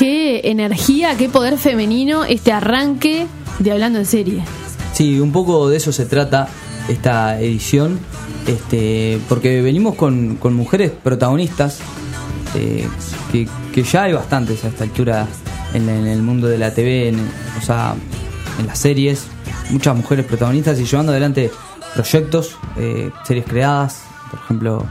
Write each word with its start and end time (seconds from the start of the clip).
qué 0.00 0.40
energía, 0.44 1.14
qué 1.18 1.28
poder 1.28 1.58
femenino 1.58 2.24
este 2.24 2.52
arranque 2.52 3.26
de 3.58 3.70
Hablando 3.70 3.98
en 3.98 4.06
Serie. 4.06 4.42
Sí, 4.94 5.20
un 5.20 5.30
poco 5.30 5.68
de 5.68 5.76
eso 5.76 5.92
se 5.92 6.06
trata 6.06 6.48
esta 6.88 7.38
edición, 7.38 7.98
este, 8.46 9.20
porque 9.28 9.60
venimos 9.60 9.96
con, 9.96 10.36
con 10.36 10.54
mujeres 10.54 10.90
protagonistas, 10.90 11.80
eh, 12.54 12.88
que, 13.30 13.46
que 13.74 13.82
ya 13.82 14.04
hay 14.04 14.14
bastantes 14.14 14.64
a 14.64 14.68
esta 14.68 14.84
altura 14.84 15.26
en, 15.74 15.86
el 15.90 16.22
mundo 16.22 16.46
de 16.46 16.56
la 16.56 16.72
TV, 16.72 17.08
en, 17.08 17.20
o 17.58 17.62
sea, 17.62 17.94
en 18.58 18.68
las 18.68 18.78
series, 18.78 19.26
muchas 19.68 19.94
mujeres 19.94 20.24
protagonistas 20.24 20.80
y 20.80 20.86
llevando 20.86 21.12
adelante 21.12 21.50
proyectos, 21.92 22.56
eh, 22.78 23.10
series 23.26 23.44
creadas, 23.44 24.00
por 24.30 24.40
ejemplo, 24.40 24.86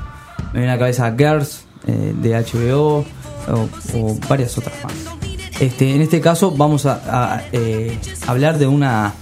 me 0.54 0.60
viene 0.60 0.70
a 0.70 0.76
la 0.76 0.80
cabeza 0.80 1.16
Girls 1.18 1.64
eh, 1.88 2.14
de 2.16 2.36
HBO 2.36 3.06
o, 3.54 4.18
varias 4.28 4.58
otras 4.58 4.76
más. 4.84 4.94
Este, 5.60 5.94
en 5.94 6.02
este 6.02 6.22
caso 6.22 6.52
vamos 6.52 6.86
a, 6.86 7.44
eh, 7.52 7.98
hablar 8.28 8.58
de 8.58 8.68
una 8.68 9.14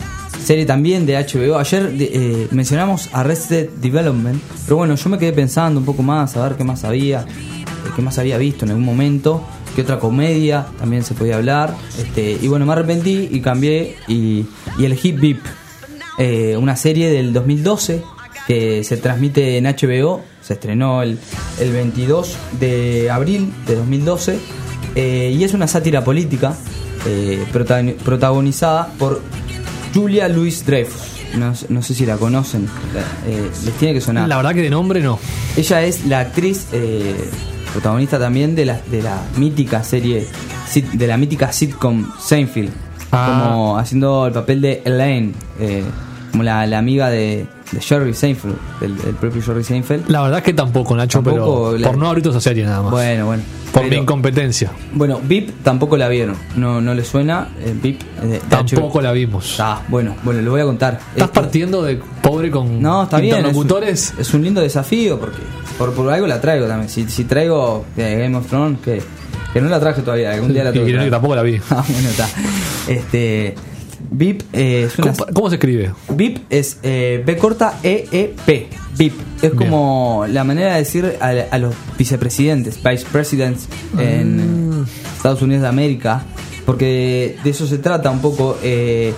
serie 0.43 0.65
también 0.65 1.05
de 1.05 1.15
HBO. 1.15 1.57
Ayer 1.57 1.93
eh, 1.99 2.47
mencionamos 2.51 3.09
Arrested 3.11 3.69
Development, 3.81 4.41
pero 4.65 4.77
bueno, 4.77 4.95
yo 4.95 5.09
me 5.09 5.17
quedé 5.17 5.33
pensando 5.33 5.79
un 5.79 5.85
poco 5.85 6.03
más, 6.03 6.37
a 6.37 6.47
ver 6.47 6.57
qué 6.57 6.63
más 6.63 6.83
había, 6.83 7.21
eh, 7.21 7.25
qué 7.95 8.01
más 8.01 8.17
había 8.17 8.37
visto 8.37 8.65
en 8.65 8.71
algún 8.71 8.85
momento, 8.85 9.43
qué 9.75 9.81
otra 9.81 9.99
comedia 9.99 10.65
también 10.79 11.03
se 11.03 11.15
podía 11.15 11.35
hablar. 11.35 11.75
Este, 11.99 12.37
y 12.41 12.47
bueno, 12.47 12.65
me 12.65 12.73
arrepentí 12.73 13.29
y 13.31 13.41
cambié 13.41 13.97
y, 14.07 14.45
y 14.77 14.85
elegí 14.85 15.11
VIP, 15.11 15.39
eh, 16.17 16.57
una 16.57 16.75
serie 16.75 17.11
del 17.11 17.33
2012 17.33 18.01
que 18.47 18.83
se 18.83 18.97
transmite 18.97 19.57
en 19.57 19.65
HBO, 19.65 20.21
se 20.47 20.53
estrenó 20.53 21.01
el, 21.03 21.19
el 21.59 21.71
22 21.73 22.37
de 22.59 23.09
abril 23.11 23.51
de 23.67 23.75
2012 23.75 24.39
eh, 24.95 25.35
y 25.37 25.43
es 25.43 25.53
una 25.53 25.67
sátira 25.67 26.03
política 26.03 26.55
eh, 27.05 27.43
prota- 27.53 27.83
protagonizada 28.03 28.87
por 28.97 29.21
Julia 29.93 30.27
Louis 30.29 30.65
Dreyfus. 30.65 31.01
No, 31.35 31.53
no 31.69 31.81
sé 31.81 31.93
si 31.93 32.05
la 32.05 32.15
conocen, 32.15 32.65
eh, 33.27 33.49
les 33.65 33.73
tiene 33.75 33.93
que 33.93 34.01
sonar. 34.01 34.27
La 34.29 34.37
verdad 34.37 34.53
que 34.53 34.61
de 34.61 34.69
nombre 34.69 35.01
no. 35.01 35.19
Ella 35.57 35.83
es 35.83 36.05
la 36.05 36.21
actriz 36.21 36.67
protagonista 37.73 38.17
también 38.17 38.55
de 38.55 38.65
la, 38.65 38.79
de 38.89 39.01
la 39.03 39.21
mítica 39.37 39.83
serie, 39.83 40.25
de 40.93 41.07
la 41.07 41.17
mítica 41.17 41.51
sitcom 41.51 42.09
Seinfeld, 42.19 42.71
Ah. 43.11 43.47
como 43.51 43.77
haciendo 43.77 44.27
el 44.27 44.33
papel 44.33 44.59
de 44.61 44.81
Elaine, 44.85 45.33
como 46.31 46.43
la, 46.43 46.65
la 46.65 46.77
amiga 46.77 47.09
de, 47.09 47.45
de 47.71 47.81
Jerry 47.81 48.13
Seinfeld, 48.13 48.55
del, 48.79 48.97
del 48.97 49.15
propio 49.15 49.41
Jerry 49.41 49.63
Seinfeld. 49.63 50.09
La 50.09 50.21
verdad 50.21 50.41
que 50.43 50.53
tampoco, 50.53 50.95
Nacho, 50.95 51.19
Tampoco 51.21 51.69
pero 51.71 51.77
la- 51.79 51.87
por 51.89 51.97
no 51.97 52.13
visto 52.15 52.29
esa 52.29 52.41
serie 52.41 52.63
nada 52.65 52.81
más. 52.81 52.91
Bueno, 52.91 53.25
bueno. 53.25 53.43
por 53.73 53.85
mi 53.89 53.95
incompetencia. 53.97 54.71
Bueno, 54.93 55.19
VIP 55.23 55.63
tampoco 55.63 55.97
la 55.97 56.07
vieron, 56.07 56.35
no, 56.55 56.79
no 56.81 56.93
le 56.93 57.03
suena. 57.03 57.49
eh, 57.59 57.75
VIP 57.81 58.01
eh, 58.23 58.39
Tampoco 58.49 59.01
la 59.01 59.11
vimos. 59.11 59.55
Ah, 59.59 59.81
bueno, 59.89 60.15
bueno, 60.23 60.41
lo 60.41 60.51
voy 60.51 60.61
a 60.61 60.65
contar. 60.65 60.99
¿Estás 61.13 61.29
partiendo 61.29 61.81
de 61.83 61.99
pobre 62.21 62.49
con 62.51 62.81
No, 62.81 63.03
está 63.03 63.19
bien. 63.19 63.45
Es 63.45 63.55
un, 63.55 63.67
es 64.19 64.33
un 64.33 64.43
lindo 64.43 64.61
desafío 64.61 65.19
porque 65.19 65.37
por, 65.77 65.93
por 65.93 66.09
algo 66.11 66.25
la 66.27 66.39
traigo 66.41 66.65
también. 66.67 66.89
Si, 66.89 67.07
si 67.09 67.25
traigo 67.25 67.85
eh, 67.97 68.17
Game 68.23 68.35
of 68.37 68.47
Thrones, 68.47 68.79
que, 68.81 69.01
que 69.53 69.61
no 69.61 69.69
la 69.69 69.79
traje 69.79 70.01
todavía, 70.01 70.31
algún 70.33 70.53
día 70.53 70.63
la 70.63 70.71
tuve. 70.73 70.85
que- 70.85 70.97
que 70.97 71.11
tampoco 71.11 71.35
la 71.35 71.43
vi. 71.43 71.59
Ah, 71.69 71.83
bueno, 71.87 72.09
está. 72.09 72.27
Este. 72.87 73.55
VIP 74.11 74.43
eh, 74.53 74.83
es 74.87 74.97
una. 74.99 75.13
¿Cómo, 75.13 75.25
cómo 75.33 75.49
se 75.49 75.55
escribe? 75.55 75.91
VIP 76.09 76.39
es 76.49 76.79
eh, 76.83 77.23
B 77.25 77.37
corta 77.37 77.79
E 77.83 78.07
E 78.11 78.35
P. 78.45 78.69
VIP 78.97 79.13
es 79.41 79.51
como 79.53 80.25
la 80.29 80.43
manera 80.43 80.73
de 80.73 80.79
decir 80.79 81.17
a, 81.21 81.27
a 81.51 81.57
los 81.59 81.75
vicepresidentes, 81.97 82.81
vice 82.83 83.05
presidents 83.11 83.67
en 83.97 84.85
Estados 85.15 85.41
Unidos 85.41 85.61
de 85.63 85.67
América, 85.67 86.23
porque 86.65 87.37
de 87.43 87.49
eso 87.49 87.67
se 87.67 87.77
trata 87.77 88.09
un 88.09 88.19
poco. 88.19 88.57
eh, 88.63 89.13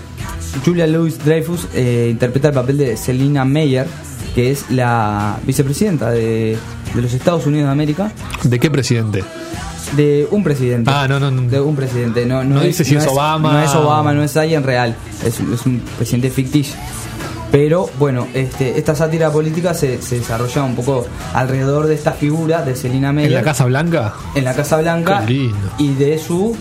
Julia 0.66 0.88
Louis 0.88 1.23
Dreyfus 1.23 1.67
interpreta 2.09 2.47
el 2.49 2.53
papel 2.55 2.77
de 2.77 2.97
Selina 2.97 3.45
Meyer, 3.45 3.86
que 4.33 4.52
es 4.52 4.70
la 4.71 5.37
vicepresidenta 5.45 6.09
de, 6.09 6.58
de 6.94 7.02
los 7.02 7.14
Estados 7.14 7.45
Unidos 7.45 7.67
de 7.67 7.72
América, 7.72 8.11
¿De 8.44 8.60
qué 8.60 8.70
presidente? 8.72 9.23
de 9.95 10.27
un 10.30 10.44
presidente. 10.44 10.92
Ah, 10.94 11.08
no, 11.08 11.20
no, 11.20 11.32
no. 11.32 11.42
De 11.50 11.60
un 11.60 11.76
presidente. 11.76 12.26
No, 12.26 12.44
no, 12.44 12.55
No 12.55 12.61
dice 12.61 12.86
si 12.86 12.95
es 12.95 13.08
Obama. 13.08 13.54
No 13.54 13.60
es 13.64 13.73
Obama, 13.73 14.14
no 14.14 14.22
es 14.23 14.38
alguien 14.38 14.61
real. 14.64 14.95
Es, 15.26 15.39
es 15.39 15.66
un 15.66 15.82
presidente 15.98 16.30
ficticio. 16.30 16.76
Pero 17.52 17.89
bueno, 17.98 18.28
este, 18.36 18.78
esta 18.78 18.94
sátira 18.94 19.32
política 19.32 19.73
se, 19.73 19.99
se 20.04 20.20
desarrolla 20.20 20.61
un 20.64 20.76
poco 20.76 21.08
alrededor 21.33 21.88
de 21.88 21.95
esta 21.95 22.11
figura 22.11 22.61
de 22.61 22.76
Selina 22.76 23.11
Meyer 23.11 23.32
¿En 23.32 23.36
la 23.38 23.42
Casa 23.44 23.66
Blanca? 23.66 24.14
en 24.36 24.44
la 24.44 24.54
Casa 24.54 24.78
Blanca 24.78 25.23
Qué 25.26 25.33
lindo. 25.33 25.58
y 25.80 25.94
de 25.95 26.20
su 26.20 26.55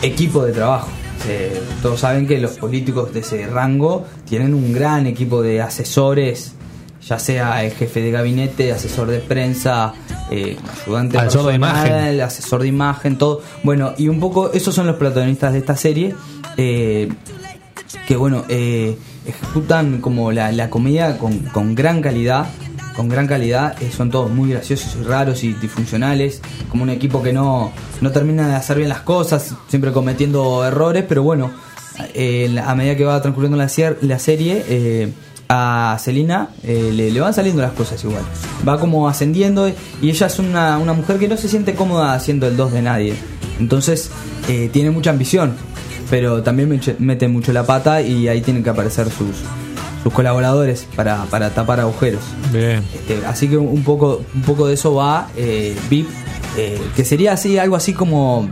equipo 0.00 0.42
de 0.44 0.52
trabajo. 0.52 0.88
Eh, 1.28 1.60
todos 1.82 2.00
saben 2.00 2.26
que 2.26 2.38
los 2.38 2.52
políticos 2.52 3.12
de 3.12 3.20
ese 3.20 3.46
rango 3.48 4.06
tienen 4.26 4.54
un 4.54 4.72
gran 4.72 5.06
equipo 5.06 5.42
de 5.42 5.60
asesores, 5.60 6.52
ya 7.08 7.18
sea 7.18 7.64
el 7.64 7.72
jefe 7.72 8.00
de 8.02 8.10
gabinete, 8.10 8.72
asesor 8.72 9.08
de 9.08 9.18
prensa, 9.20 9.94
eh, 10.30 10.56
ayudante 10.82 11.18
Asesor 11.18 11.52
de 11.52 11.58
personal, 11.58 11.90
imagen. 12.14 12.20
asesor 12.20 12.62
de 12.62 12.68
imagen, 12.68 13.18
todo. 13.18 13.42
Bueno, 13.62 13.94
y 13.96 14.08
un 14.08 14.18
poco 14.20 14.52
esos 14.52 14.74
son 14.74 14.86
los 14.86 14.96
protagonistas 14.96 15.52
de 15.52 15.58
esta 15.60 15.76
serie. 15.76 16.14
eh, 16.56 17.08
que 18.08 18.16
bueno, 18.16 18.44
eh, 18.48 18.96
ejecutan 19.26 20.00
como 20.00 20.32
la, 20.32 20.50
la 20.52 20.70
comedia 20.70 21.18
con, 21.18 21.38
con 21.38 21.74
gran 21.74 22.02
calidad, 22.02 22.46
con 22.96 23.08
gran 23.08 23.26
calidad, 23.26 23.80
eh, 23.82 23.90
son 23.96 24.10
todos 24.10 24.30
muy 24.30 24.50
graciosos 24.50 24.96
y 25.00 25.04
raros 25.04 25.44
y 25.44 25.52
disfuncionales, 25.54 26.40
como 26.68 26.82
un 26.82 26.90
equipo 26.90 27.22
que 27.22 27.32
no, 27.32 27.72
no 28.00 28.10
termina 28.12 28.48
de 28.48 28.54
hacer 28.54 28.76
bien 28.78 28.88
las 28.88 29.00
cosas, 29.02 29.54
siempre 29.68 29.92
cometiendo 29.92 30.64
errores, 30.64 31.04
pero 31.08 31.22
bueno, 31.22 31.50
eh, 32.14 32.54
a 32.64 32.74
medida 32.74 32.96
que 32.96 33.04
va 33.04 33.20
transcurriendo 33.22 33.56
la, 33.56 33.68
la 34.02 34.18
serie, 34.18 35.12
a 35.48 35.96
Celina 36.00 36.50
eh, 36.62 36.90
le, 36.92 37.10
le 37.10 37.20
van 37.20 37.32
saliendo 37.32 37.62
las 37.62 37.72
cosas 37.72 38.02
igual, 38.04 38.22
va 38.66 38.78
como 38.78 39.08
ascendiendo 39.08 39.68
y 39.68 40.10
ella 40.10 40.26
es 40.26 40.38
una, 40.38 40.78
una 40.78 40.92
mujer 40.92 41.18
que 41.18 41.28
no 41.28 41.36
se 41.36 41.48
siente 41.48 41.74
cómoda 41.74 42.14
haciendo 42.14 42.46
el 42.46 42.56
2 42.56 42.72
de 42.72 42.82
nadie, 42.82 43.14
entonces 43.60 44.10
eh, 44.48 44.68
tiene 44.72 44.90
mucha 44.90 45.10
ambición 45.10 45.54
pero 46.08 46.42
también 46.42 46.80
mete 47.00 47.26
mucho 47.26 47.52
la 47.52 47.66
pata 47.66 48.00
y 48.00 48.28
ahí 48.28 48.40
tienen 48.40 48.62
que 48.62 48.70
aparecer 48.70 49.10
sus, 49.10 49.42
sus 50.04 50.12
colaboradores 50.12 50.86
para, 50.94 51.24
para 51.24 51.50
tapar 51.50 51.80
agujeros. 51.80 52.22
Bien. 52.52 52.84
Este, 52.94 53.26
así 53.26 53.48
que 53.48 53.56
un 53.56 53.82
poco, 53.82 54.22
un 54.32 54.42
poco 54.42 54.68
de 54.68 54.74
eso 54.74 54.94
va 54.94 55.28
eh, 55.36 55.76
VIP, 55.90 56.08
que 56.94 57.04
sería 57.04 57.32
así, 57.32 57.58
algo 57.58 57.74
así 57.74 57.92
como 57.92 58.48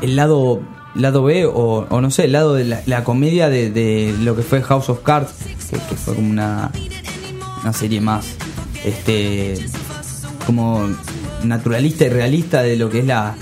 el 0.00 0.14
lado 0.14 0.60
lado 0.94 1.22
B 1.22 1.46
o, 1.46 1.86
no 2.00 2.10
sé, 2.10 2.24
el 2.24 2.32
lado 2.32 2.54
de 2.54 2.64
la, 2.64 3.04
comedia 3.04 3.48
de, 3.48 3.70
de 3.70 4.14
lo 4.22 4.36
que 4.36 4.42
fue 4.42 4.62
House 4.62 4.88
of 4.88 5.00
Cards, 5.02 5.32
que, 5.70 5.96
fue 5.96 6.14
como 6.14 6.30
una, 6.30 6.70
una 7.62 7.72
serie 7.72 8.00
más 8.00 8.36
este 8.84 9.54
como 10.46 10.88
naturalista 11.44 12.06
y 12.06 12.08
realista 12.08 12.62
de 12.62 12.76
lo 12.76 12.90
que 12.90 13.00
es 13.00 13.06
la 13.06 13.36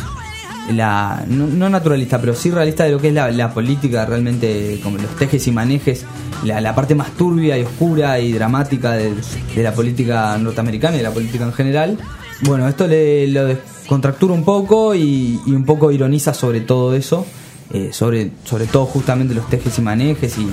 la 0.72 1.24
no, 1.26 1.70
naturalista 1.70 2.20
pero 2.20 2.34
sí 2.34 2.50
realista 2.50 2.84
de 2.84 2.90
lo 2.90 3.00
que 3.00 3.08
es 3.08 3.14
la, 3.14 3.54
política 3.54 4.04
realmente 4.04 4.78
como 4.82 4.98
los 4.98 5.16
tejes 5.16 5.46
y 5.46 5.52
manejes 5.52 6.04
la, 6.44 6.60
la 6.60 6.74
parte 6.74 6.94
más 6.94 7.10
turbia 7.12 7.56
y 7.56 7.62
oscura 7.62 8.20
y 8.20 8.32
dramática 8.32 8.92
de, 8.92 9.14
la 9.56 9.72
política 9.72 10.36
norteamericana 10.38 10.98
y 10.98 11.02
la 11.02 11.10
política 11.10 11.44
en 11.44 11.52
general. 11.52 11.98
Bueno 12.42 12.68
esto 12.68 12.86
le 12.86 13.26
lo 13.28 13.46
descontractura 13.88 14.34
un 14.34 14.44
poco 14.44 14.94
y, 14.94 15.40
un 15.46 15.64
poco 15.64 15.90
ironiza 15.90 16.34
sobre 16.34 16.60
todo 16.60 16.94
eso 16.94 17.24
eh, 17.72 17.88
sobre 17.90 18.32
sobre 18.44 18.66
todo 18.66 18.84
justamente 18.84 19.32
los 19.32 19.48
tejes 19.48 19.78
y 19.78 19.80
manejes 19.80 20.36
y 20.36 20.46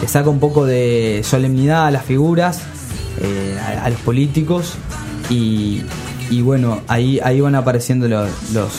le 0.00 0.08
saca 0.08 0.30
un 0.30 0.40
poco 0.40 0.64
de 0.64 1.20
solemnidad 1.22 1.86
a 1.86 1.90
las 1.90 2.06
figuras 2.06 2.62
eh, 3.20 3.58
a, 3.60 3.84
a 3.84 3.90
los 3.90 4.00
políticos 4.00 4.76
y, 5.28 5.82
y 6.30 6.40
bueno, 6.40 6.80
ahí, 6.88 7.20
ahí 7.22 7.40
van 7.42 7.54
apareciendo 7.54 8.08
los, 8.08 8.30
los, 8.54 8.72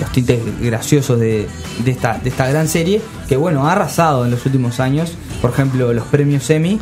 los 0.00 0.12
tintes 0.12 0.40
graciosos 0.60 1.20
de, 1.20 1.46
de 1.84 1.90
esta, 1.90 2.18
de 2.18 2.30
esta 2.30 2.48
gran 2.48 2.68
serie 2.68 3.02
que 3.28 3.36
bueno, 3.36 3.66
ha 3.66 3.72
arrasado 3.72 4.24
en 4.24 4.30
los 4.30 4.46
últimos 4.46 4.80
años, 4.80 5.12
por 5.42 5.50
ejemplo, 5.50 5.92
los 5.92 6.06
premios 6.06 6.48
Emmy 6.48 6.80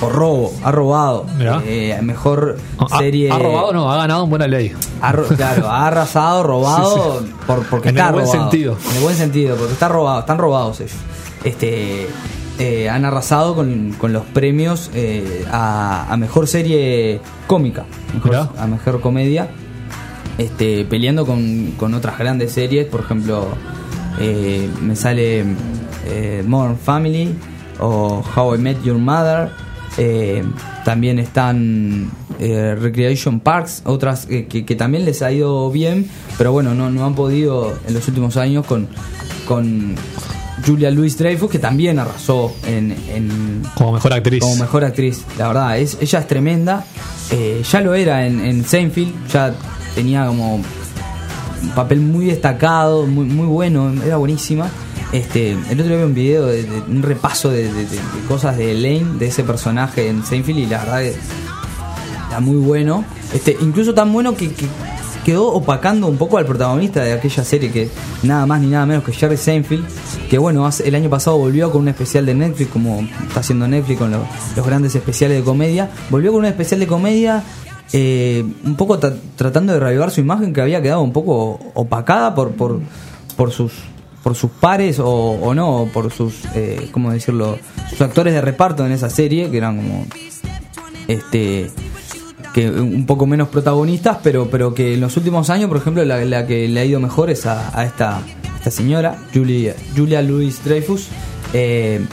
por 0.00 0.12
robo, 0.12 0.52
ha 0.62 0.70
robado 0.70 1.26
eh, 1.64 1.98
mejor 2.02 2.56
Ha, 2.78 2.98
serie 2.98 3.30
ha 3.32 3.38
robado 3.38 3.72
no, 3.72 3.90
ha 3.92 3.96
ganado 3.96 4.24
en 4.24 4.30
buena 4.30 4.46
ley. 4.46 4.72
ha 5.00 5.12
ro- 5.12 5.26
claro, 5.26 5.68
ha 5.68 5.86
arrasado, 5.88 6.42
robado, 6.44 7.22
Por, 7.46 7.64
porque 7.66 7.88
En 7.88 7.96
está 7.96 8.08
el 8.08 8.14
buen 8.14 8.26
robado. 8.26 8.42
sentido. 8.50 8.76
En 8.90 8.96
el 8.96 9.02
buen 9.02 9.16
sentido, 9.16 9.56
porque 9.56 9.72
está 9.72 9.88
robado, 9.88 10.20
están 10.20 10.38
robados 10.38 10.80
ellos. 10.80 10.92
Este, 11.44 12.06
eh, 12.58 12.88
han 12.90 13.04
arrasado 13.04 13.54
con, 13.54 13.94
con 13.98 14.12
los 14.12 14.24
premios 14.24 14.90
eh, 14.94 15.44
a, 15.50 16.12
a 16.12 16.16
mejor 16.16 16.46
serie 16.48 17.20
cómica, 17.46 17.84
mejor- 18.14 18.50
a 18.58 18.66
mejor 18.66 19.00
comedia, 19.00 19.48
este, 20.38 20.84
peleando 20.84 21.26
con, 21.26 21.72
con 21.76 21.94
otras 21.94 22.18
grandes 22.18 22.52
series, 22.52 22.86
por 22.86 23.00
ejemplo, 23.00 23.46
me 24.82 24.96
sale 24.96 25.44
Modern 26.46 26.76
Family 26.78 27.34
o 27.80 28.22
How 28.36 28.54
I 28.56 28.58
Met 28.58 28.82
Your 28.82 28.98
Mother. 28.98 29.50
Eh, 29.96 30.44
también 30.84 31.18
están 31.18 32.10
eh, 32.38 32.76
Recreation 32.78 33.40
Parks, 33.40 33.82
otras 33.84 34.26
que, 34.26 34.46
que 34.46 34.74
también 34.76 35.04
les 35.04 35.22
ha 35.22 35.32
ido 35.32 35.70
bien, 35.70 36.08
pero 36.36 36.52
bueno, 36.52 36.74
no, 36.74 36.90
no 36.90 37.04
han 37.06 37.14
podido 37.14 37.76
en 37.86 37.94
los 37.94 38.06
últimos 38.08 38.36
años 38.36 38.66
con, 38.66 38.88
con 39.46 39.94
Julia 40.66 40.90
Louis 40.90 41.16
Dreyfus, 41.16 41.50
que 41.50 41.58
también 41.58 41.98
arrasó 41.98 42.52
en, 42.66 42.92
en- 43.14 43.62
Como 43.74 43.92
mejor 43.92 44.12
actriz. 44.12 44.40
como 44.40 44.56
mejor 44.56 44.84
actriz. 44.84 45.24
La 45.38 45.48
verdad, 45.48 45.78
es, 45.78 45.96
ella 46.00 46.18
es 46.20 46.26
tremenda. 46.26 46.84
Eh, 47.30 47.62
ya 47.70 47.80
lo 47.80 47.94
era 47.94 48.26
en, 48.26 48.40
en 48.40 48.64
Seinfeld, 48.64 49.12
ya 49.32 49.54
tenía 49.94 50.26
como 50.26 50.56
un 50.56 50.64
papel 51.74 52.00
muy 52.00 52.26
destacado, 52.26 53.06
muy, 53.06 53.24
muy 53.26 53.46
bueno, 53.46 53.92
era 54.04 54.16
buenísima. 54.16 54.68
Este, 55.12 55.52
el 55.52 55.80
otro 55.80 55.86
día 55.86 55.96
vi 55.96 56.02
un 56.02 56.14
video 56.14 56.46
de, 56.46 56.66
un 56.88 57.02
repaso 57.02 57.50
de, 57.50 57.70
cosas 58.28 58.56
de 58.58 58.72
Elaine, 58.72 59.18
de 59.18 59.26
ese 59.28 59.42
personaje 59.42 60.08
en 60.08 60.22
Seinfeld, 60.24 60.58
y 60.58 60.66
la 60.66 60.78
verdad 60.80 61.00
que 61.00 61.16
era 62.28 62.40
muy 62.40 62.56
bueno. 62.56 63.04
Este, 63.32 63.56
incluso 63.60 63.94
tan 63.94 64.12
bueno 64.12 64.34
que, 64.36 64.52
que 64.52 64.66
quedó 65.24 65.48
opacando 65.48 66.06
un 66.08 66.16
poco 66.18 66.36
al 66.38 66.44
protagonista 66.46 67.02
de 67.02 67.12
aquella 67.14 67.42
serie, 67.42 67.70
que 67.70 67.88
nada 68.22 68.44
más 68.46 68.60
ni 68.60 68.66
nada 68.68 68.84
menos 68.84 69.02
que 69.04 69.12
Jerry 69.12 69.36
Seinfeld, 69.38 69.84
que 70.28 70.36
bueno, 70.38 70.68
el 70.84 70.94
año 70.94 71.08
pasado 71.08 71.38
volvió 71.38 71.70
con 71.70 71.82
un 71.82 71.88
especial 71.88 72.26
de 72.26 72.34
Netflix, 72.34 72.70
como 72.70 73.00
está 73.26 73.40
haciendo 73.40 73.66
Netflix 73.66 73.98
con 73.98 74.10
lo- 74.10 74.26
los 74.56 74.66
grandes 74.66 74.94
especiales 74.94 75.38
de 75.38 75.44
comedia, 75.44 75.88
volvió 76.10 76.32
con 76.32 76.40
un 76.40 76.46
especial 76.46 76.80
de 76.80 76.86
comedia. 76.86 77.42
eh, 77.94 78.44
un 78.66 78.76
poco 78.76 79.00
tra- 79.00 79.16
tratando 79.36 79.72
de 79.72 79.80
reavivar 79.80 80.10
su 80.10 80.20
imagen 80.20 80.52
que 80.52 80.60
había 80.60 80.82
quedado 80.82 81.00
un 81.00 81.12
poco 81.14 81.58
opacada 81.72 82.34
por, 82.34 82.50
por, 82.50 82.80
por 83.34 83.50
sus 83.50 83.72
por 84.28 84.36
sus 84.36 84.50
pares 84.50 84.98
o, 84.98 85.08
o 85.08 85.54
no, 85.54 85.88
por 85.90 86.12
sus, 86.12 86.44
eh, 86.54 86.90
¿cómo 86.92 87.10
decirlo? 87.10 87.58
Sus 87.88 88.02
actores 88.02 88.34
de 88.34 88.42
reparto 88.42 88.84
en 88.84 88.92
esa 88.92 89.08
serie, 89.08 89.50
que 89.50 89.56
eran 89.56 89.78
como 89.78 90.06
este 91.06 91.70
que 92.52 92.68
un 92.68 93.06
poco 93.06 93.24
menos 93.24 93.48
protagonistas, 93.48 94.18
pero 94.22 94.50
pero 94.50 94.74
que 94.74 94.92
en 94.92 95.00
los 95.00 95.16
últimos 95.16 95.48
años, 95.48 95.68
por 95.68 95.78
ejemplo, 95.78 96.04
la, 96.04 96.46
que 96.46 96.68
le 96.68 96.78
ha 96.78 96.84
ido 96.84 97.00
mejor 97.00 97.30
es 97.30 97.46
a, 97.46 97.72
a 97.72 97.86
esta 97.86 98.20
esta 98.58 98.70
señora, 98.70 99.16
Julia, 99.32 99.74
Julia 99.96 100.20
Louis 100.20 100.62
Dreyfus, 100.62 101.08
eh, 101.54 102.04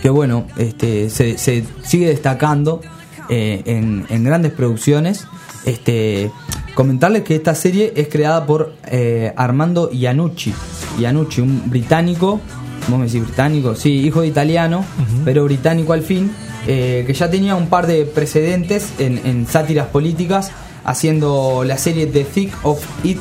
que 0.00 0.08
bueno, 0.08 0.46
este 0.58 1.10
se, 1.10 1.36
se 1.36 1.64
sigue 1.82 2.06
destacando 2.06 2.80
eh, 3.28 3.62
en, 3.66 4.06
en 4.08 4.22
grandes 4.22 4.52
producciones. 4.52 5.26
Este 5.64 6.30
comentarles 6.76 7.24
que 7.24 7.34
esta 7.34 7.56
serie 7.56 7.92
es 7.96 8.06
creada 8.06 8.46
por 8.46 8.74
eh, 8.84 9.32
Armando 9.34 9.90
Iannucci, 9.90 10.54
Iannucci, 10.98 11.40
un 11.40 11.62
británico, 11.70 12.40
vos 12.88 12.98
me 12.98 13.06
decís 13.06 13.22
británico, 13.22 13.74
sí, 13.74 13.90
hijo 14.06 14.20
de 14.22 14.28
italiano, 14.28 14.84
pero 15.24 15.44
británico 15.44 15.92
al 15.92 16.02
fin, 16.02 16.30
eh, 16.66 17.04
que 17.06 17.14
ya 17.14 17.30
tenía 17.30 17.54
un 17.54 17.68
par 17.68 17.86
de 17.86 18.04
precedentes 18.04 18.92
en, 18.98 19.20
en 19.24 19.46
sátiras 19.46 19.86
políticas, 19.88 20.50
haciendo 20.84 21.64
la 21.64 21.78
serie 21.78 22.06
The 22.06 22.24
Thick 22.24 22.52
of 22.64 22.84
It 23.04 23.18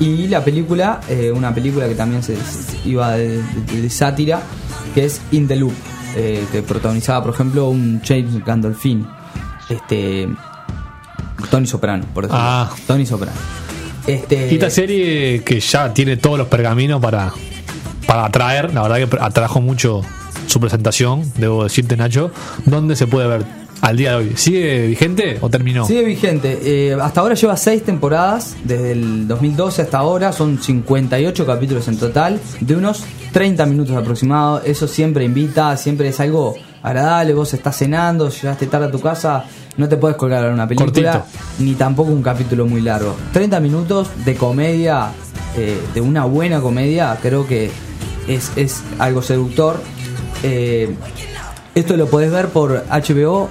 y 0.00 0.26
la 0.28 0.44
película, 0.44 1.00
eh, 1.08 1.32
una 1.34 1.54
película 1.54 1.88
que 1.88 1.94
también 1.94 2.22
se, 2.22 2.36
se- 2.36 2.76
iba 2.88 3.12
de, 3.12 3.40
de- 3.42 3.82
de 3.82 3.90
sátira, 3.90 4.40
que 4.94 5.04
es 5.06 5.20
In 5.32 5.46
the 5.48 5.56
Loop, 5.56 5.72
eh, 6.16 6.44
que 6.52 6.62
protagonizaba, 6.62 7.22
por 7.24 7.34
ejemplo, 7.34 7.68
un 7.68 8.00
James 8.04 8.44
Gandolfini, 8.44 9.06
este 9.70 10.28
Tony 11.50 11.66
Soprano, 11.66 12.04
por 12.12 12.24
ejemplo. 12.24 12.38
Ah. 12.42 12.70
Tony 12.86 13.06
Soprano. 13.06 13.36
Este, 14.06 14.52
esta 14.54 14.70
serie 14.70 15.42
que 15.42 15.60
ya 15.60 15.92
tiene 15.92 16.16
todos 16.16 16.38
los 16.38 16.48
pergaminos 16.48 17.00
para, 17.00 17.32
para 18.06 18.26
atraer, 18.26 18.72
la 18.72 18.82
verdad 18.82 19.08
que 19.08 19.18
atrajo 19.20 19.60
mucho 19.60 20.02
su 20.46 20.60
presentación, 20.60 21.22
debo 21.36 21.64
decirte 21.64 21.96
Nacho, 21.96 22.30
¿dónde 22.64 22.94
se 22.96 23.06
puede 23.06 23.26
ver 23.26 23.44
al 23.80 23.96
día 23.96 24.10
de 24.10 24.16
hoy? 24.16 24.32
¿Sigue 24.36 24.86
vigente 24.86 25.38
o 25.40 25.50
terminó? 25.50 25.86
Sigue 25.86 26.04
vigente. 26.04 26.58
Eh, 26.62 26.96
hasta 27.00 27.20
ahora 27.20 27.34
lleva 27.34 27.56
seis 27.56 27.82
temporadas, 27.82 28.56
desde 28.64 28.92
el 28.92 29.28
2012 29.28 29.82
hasta 29.82 29.98
ahora. 29.98 30.32
Son 30.32 30.62
58 30.62 31.46
capítulos 31.46 31.88
en 31.88 31.98
total, 31.98 32.40
de 32.60 32.76
unos 32.76 33.04
30 33.32 33.66
minutos 33.66 33.96
aproximados. 33.96 34.62
Eso 34.64 34.88
siempre 34.88 35.24
invita, 35.24 35.76
siempre 35.76 36.08
es 36.08 36.20
algo 36.20 36.56
agradable. 36.86 37.34
Vos 37.34 37.52
estás 37.52 37.76
cenando, 37.76 38.30
llegaste 38.30 38.66
tarde 38.66 38.86
a 38.86 38.90
tu 38.90 39.00
casa, 39.00 39.44
no 39.76 39.88
te 39.88 39.96
puedes 39.96 40.16
colgar 40.16 40.44
a 40.44 40.52
una 40.52 40.68
película, 40.68 41.12
Cortito. 41.12 41.24
ni 41.58 41.74
tampoco 41.74 42.12
un 42.12 42.22
capítulo 42.22 42.66
muy 42.66 42.80
largo. 42.80 43.16
30 43.32 43.58
minutos 43.60 44.08
de 44.24 44.36
comedia, 44.36 45.08
eh, 45.56 45.78
de 45.92 46.00
una 46.00 46.24
buena 46.24 46.60
comedia, 46.60 47.18
creo 47.20 47.46
que 47.46 47.70
es, 48.28 48.52
es 48.56 48.82
algo 49.00 49.20
seductor. 49.20 49.80
Eh, 50.44 50.94
esto 51.74 51.96
lo 51.96 52.06
podés 52.06 52.30
ver 52.30 52.48
por 52.48 52.84
HBO 52.88 53.50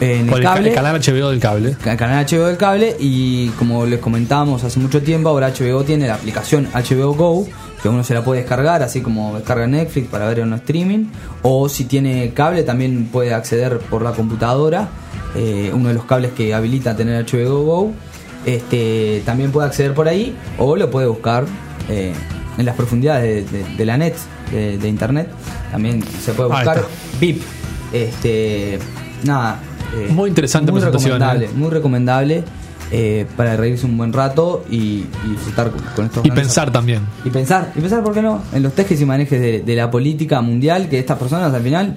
en 0.00 0.26
Por 0.26 0.38
el 0.38 0.44
el, 0.44 0.48
ca- 0.48 0.54
cable 0.54 0.68
el 0.70 0.74
canal 0.74 1.00
HBO 1.00 1.30
del 1.30 1.40
cable. 1.40 1.76
el 1.84 1.96
canal 1.96 2.26
HBO 2.26 2.46
del 2.46 2.56
cable 2.56 2.96
y 2.98 3.48
como 3.50 3.86
les 3.86 4.00
comentábamos 4.00 4.64
hace 4.64 4.80
mucho 4.80 5.02
tiempo, 5.02 5.28
ahora 5.28 5.50
HBO 5.52 5.84
tiene 5.84 6.06
la 6.08 6.14
aplicación 6.14 6.68
HBO 6.74 7.14
Go, 7.14 7.46
que 7.82 7.88
uno 7.88 8.02
se 8.02 8.14
la 8.14 8.24
puede 8.24 8.40
descargar, 8.40 8.82
así 8.82 9.00
como 9.02 9.36
descarga 9.36 9.66
Netflix 9.66 10.08
para 10.08 10.26
ver 10.26 10.40
en 10.40 10.48
un 10.48 10.54
streaming, 10.54 11.06
o 11.42 11.68
si 11.68 11.84
tiene 11.84 12.32
cable 12.34 12.62
también 12.62 13.06
puede 13.12 13.32
acceder 13.34 13.78
por 13.78 14.02
la 14.02 14.12
computadora, 14.12 14.88
eh, 15.36 15.70
uno 15.74 15.88
de 15.88 15.94
los 15.94 16.04
cables 16.04 16.32
que 16.32 16.54
habilita 16.54 16.96
tener 16.96 17.24
HBO 17.24 17.62
Go, 17.64 17.92
este, 18.46 19.22
también 19.24 19.52
puede 19.52 19.68
acceder 19.68 19.94
por 19.94 20.08
ahí, 20.08 20.34
o 20.58 20.76
lo 20.76 20.90
puede 20.90 21.06
buscar 21.06 21.44
eh, 21.88 22.12
en 22.58 22.64
las 22.66 22.74
profundidades 22.76 23.50
de, 23.50 23.58
de- 23.58 23.76
de 23.76 23.84
la 23.86 23.96
net, 23.96 24.14
de, 24.50 24.78
de 24.78 24.88
internet, 24.88 25.28
también 25.70 26.02
se 26.22 26.32
puede 26.32 26.50
buscar. 26.50 26.84
VIP, 27.20 27.42
este, 27.92 28.78
nada. 29.24 29.60
Eh, 29.94 30.08
Muy 30.10 30.28
interesante 30.28 30.72
muy 30.72 30.80
presentación, 30.80 31.12
recomendable, 31.20 31.46
¿eh? 31.46 31.50
muy 31.54 31.70
recomendable 31.70 32.44
eh, 32.90 33.26
para 33.36 33.56
reírse 33.56 33.86
un 33.86 33.96
buen 33.96 34.12
rato 34.12 34.64
y, 34.70 34.76
y 35.24 35.30
disfrutar 35.30 35.70
con, 35.96 36.04
estos 36.06 36.24
Y 36.24 36.30
pensar 36.30 36.70
también. 36.70 37.00
y 37.24 37.30
pensar, 37.30 37.72
y 37.74 37.80
pensar, 37.80 38.02
¿por 38.04 38.12
qué 38.14 38.22
no? 38.22 38.42
En 38.52 38.62
los 38.62 38.72
tejes 38.74 39.00
y 39.00 39.04
manejes 39.04 39.40
de, 39.40 39.62
de 39.62 39.76
la 39.76 39.90
política 39.90 40.40
mundial, 40.42 40.88
que 40.88 40.98
estas 40.98 41.18
personas 41.18 41.52
al 41.52 41.62
final. 41.62 41.96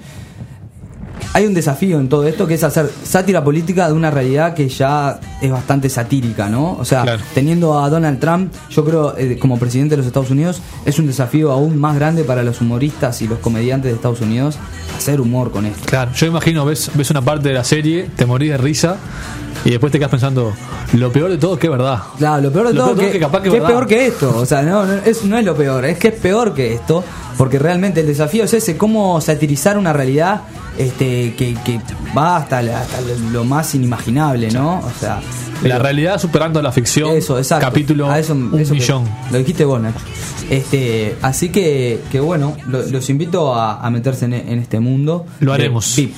Hay 1.34 1.44
un 1.46 1.52
desafío 1.52 2.00
en 2.00 2.08
todo 2.08 2.26
esto 2.26 2.46
que 2.46 2.54
es 2.54 2.64
hacer 2.64 2.90
sátira 3.04 3.44
política 3.44 3.86
de 3.86 3.92
una 3.92 4.10
realidad 4.10 4.54
que 4.54 4.68
ya 4.68 5.20
es 5.40 5.50
bastante 5.50 5.88
satírica, 5.88 6.48
¿no? 6.48 6.76
O 6.80 6.84
sea, 6.84 7.02
Claro. 7.02 7.22
teniendo 7.34 7.78
a 7.78 7.88
Donald 7.90 8.18
Trump, 8.18 8.52
yo 8.70 8.84
creo, 8.84 9.16
eh, 9.16 9.38
como 9.38 9.58
presidente 9.58 9.92
de 9.92 9.98
los 9.98 10.06
Estados 10.06 10.30
Unidos, 10.30 10.60
es 10.84 10.98
un 10.98 11.06
desafío 11.06 11.52
aún 11.52 11.78
más 11.78 11.94
grande 11.94 12.24
para 12.24 12.42
los 12.42 12.60
humoristas 12.60 13.22
y 13.22 13.28
los 13.28 13.38
comediantes 13.38 13.90
de 13.90 13.96
Estados 13.96 14.20
Unidos 14.20 14.58
hacer 14.96 15.20
humor 15.20 15.50
con 15.50 15.64
esto. 15.66 15.82
Claro, 15.86 16.10
yo 16.14 16.26
imagino, 16.26 16.64
ves, 16.64 16.90
ves 16.94 17.10
una 17.10 17.22
parte 17.22 17.48
de 17.48 17.54
la 17.54 17.64
serie, 17.64 18.08
te 18.16 18.26
morís 18.26 18.50
de 18.50 18.56
risa 18.58 18.96
y 19.64 19.70
después 19.70 19.92
te 19.92 19.98
quedas 19.98 20.10
pensando, 20.10 20.52
lo 20.94 21.12
peor 21.12 21.30
de 21.30 21.38
todo 21.38 21.54
es 21.54 21.60
que 21.60 21.66
es 21.66 21.70
verdad. 21.70 22.00
Claro, 22.16 22.42
lo 22.42 22.52
peor 22.52 22.68
de 22.68 22.74
Lo 22.74 22.84
todo 22.84 22.94
peor 22.96 23.06
que, 23.06 23.12
que 23.12 23.20
capaz 23.20 23.42
que 23.42 23.50
que 23.50 23.56
es 23.58 23.62
peor 23.62 23.86
que 23.86 24.06
esto. 24.06 24.36
O 24.36 24.46
sea, 24.46 24.62
no, 24.62 24.84
no, 24.86 24.94
es, 24.94 25.24
no 25.24 25.38
es 25.38 25.44
lo 25.44 25.54
peor, 25.54 25.84
es 25.84 25.98
que 25.98 26.08
es 26.08 26.14
peor 26.14 26.54
que 26.54 26.74
esto. 26.74 27.04
Porque 27.36 27.60
realmente 27.60 28.00
el 28.00 28.06
desafío 28.08 28.42
es 28.44 28.54
ese, 28.54 28.76
cómo 28.76 29.20
satirizar 29.20 29.78
una 29.78 29.92
realidad 29.92 30.40
este, 30.76 31.34
que, 31.36 31.54
que 31.64 31.80
va 32.16 32.36
hasta, 32.38 32.62
la- 32.62 32.80
hasta 32.80 32.98
lo 33.32 33.44
más 33.44 33.74
inimaginable, 33.74 34.50
¿no? 34.50 34.78
O 34.78 34.90
sea, 34.98 35.20
La 35.62 35.78
realidad 35.78 36.18
superando 36.20 36.62
la 36.62 36.72
ficción. 36.72 37.10
eso, 37.16 37.38
exacto. 37.38 37.66
Capítulo 37.66 38.10
A 38.10 38.18
eso- 38.18 38.32
un 38.34 38.58
eso 38.58 38.72
que- 38.74 38.80
millón. 38.80 39.04
lo 39.30 39.38
dijiste 39.38 39.64
vos, 39.64 39.80
Nacho. 39.80 39.98
Este, 40.50 41.16
así 41.22 41.50
que, 41.50 42.00
que 42.10 42.20
bueno, 42.20 42.56
lo- 42.66 42.82
los 42.86 43.10
invito 43.10 43.54
a, 43.54 43.80
a 43.84 43.90
meterse 43.90 44.24
en, 44.26 44.34
en 44.34 44.58
este 44.58 44.80
mundo. 44.80 45.26
Lo 45.40 45.52
de 45.52 45.54
haremos. 45.58 45.94
VIP. 45.96 46.14